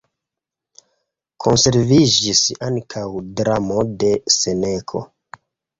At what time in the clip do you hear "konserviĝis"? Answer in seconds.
1.45-2.43